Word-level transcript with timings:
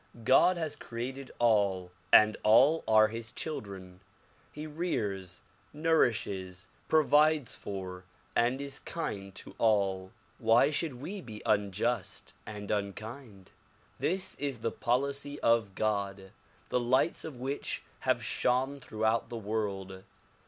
God 0.23 0.57
has 0.57 0.75
created 0.75 1.29
all 1.37 1.91
and 2.11 2.35
all 2.41 2.83
are 2.87 3.09
his 3.09 3.31
children. 3.31 3.99
He 4.51 4.65
rears, 4.65 5.43
nourishes, 5.73 6.67
provides 6.87 7.55
for 7.55 8.05
and 8.35 8.59
is 8.59 8.79
kind 8.79 9.35
to 9.35 9.53
all. 9.59 10.11
Why 10.39 10.71
should 10.71 10.95
we 10.95 11.21
be 11.21 11.45
un 11.45 11.71
just 11.71 12.33
and 12.47 12.71
unkind? 12.71 13.51
This 13.99 14.33
is 14.39 14.61
the 14.65 14.71
policy 14.71 15.39
of 15.41 15.75
God, 15.75 16.31
the 16.69 16.79
lights 16.79 17.23
of 17.23 17.35
which 17.37 17.83
have 17.99 18.23
shone 18.23 18.79
throughout 18.79 19.29
the 19.29 19.37
world. 19.37 20.03